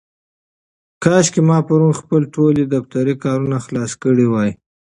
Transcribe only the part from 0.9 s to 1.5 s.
کاشکې